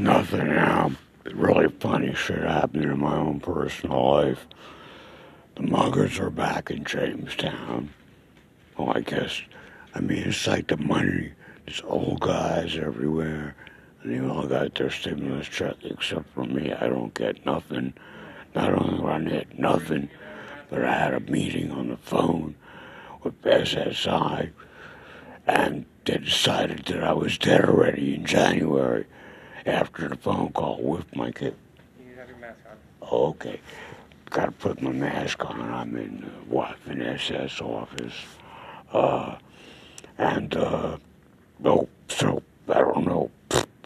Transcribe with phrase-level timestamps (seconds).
[0.00, 0.92] Nothing now.
[1.26, 4.46] Really funny shit happening in my own personal life.
[5.56, 7.90] The muggers are back in Jamestown.
[8.78, 9.42] Oh, I guess.
[9.94, 11.32] I mean, it's like the money.
[11.66, 13.54] There's old guys everywhere.
[14.02, 16.72] And they all got their stimulus check except for me.
[16.72, 17.92] I don't get nothing.
[18.54, 20.08] Not only do I get nothing,
[20.70, 22.54] but I had a meeting on the phone
[23.22, 24.50] with SSI,
[25.46, 29.04] and they decided that I was dead already in January
[29.66, 31.54] after the phone call with my kid.
[31.98, 33.08] You have your mask on.
[33.12, 33.60] Okay.
[34.30, 35.60] Gotta put my mask on.
[35.60, 38.14] I'm in wife and SS office.
[38.92, 39.36] Uh,
[40.18, 40.96] and, uh,
[41.64, 43.30] oh, so, I don't know.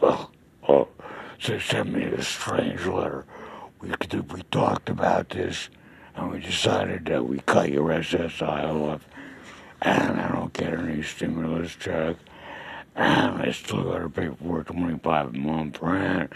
[0.01, 0.25] Uh,
[0.67, 0.85] uh,
[1.39, 3.25] so sent me this strange letter.
[3.81, 3.89] We,
[4.33, 5.69] we talked about this,
[6.15, 9.07] and we decided that we cut your SSI off,
[9.81, 12.17] and I don't get any stimulus check,
[12.95, 16.31] and I still got to pay for 25 a month rent.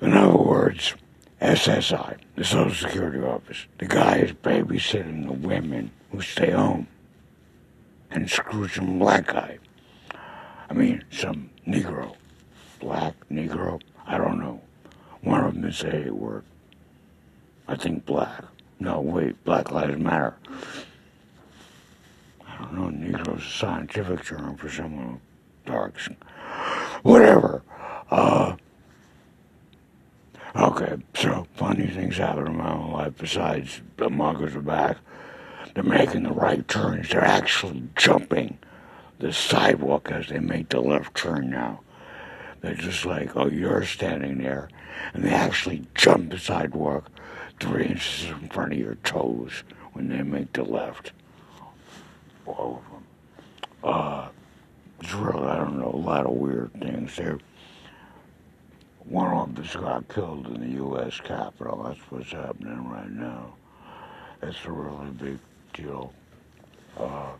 [0.00, 0.94] In other words,
[1.40, 6.88] SSI, the Social Security Office, the guy is babysitting the women who stay home
[8.10, 9.58] and screw some black guy.
[10.68, 12.16] I mean, some Negro.
[12.80, 14.60] Black, Negro, I don't know.
[15.22, 16.44] One of them is a word.
[17.68, 18.44] I think black.
[18.78, 20.36] No, wait, Black Lives Matter.
[23.36, 25.20] Negro's a scientific term for someone
[25.64, 25.98] dark.
[26.00, 26.16] skin.
[27.02, 27.62] Whatever.
[28.10, 28.56] Uh,
[30.58, 34.96] Okay, so funny things happen in my own life besides the muggers are back.
[35.74, 37.10] They're making the right turns.
[37.10, 38.56] They're actually jumping
[39.18, 41.80] the sidewalk as they make the left turn now.
[42.62, 44.70] They're just like, oh, you're standing there.
[45.12, 47.10] And they actually jump the sidewalk
[47.60, 49.62] three inches in front of your toes
[49.92, 51.12] when they make the left.
[52.46, 53.04] All of them.
[53.84, 54.28] Uh,
[55.00, 57.38] it's I don't know, a lot of weird things there.
[59.04, 61.20] One officer got killed in the U.S.
[61.20, 61.84] Capitol.
[61.84, 63.54] That's what's happening right now.
[64.42, 65.38] It's a really big
[65.72, 66.12] deal.
[66.98, 67.32] Uh,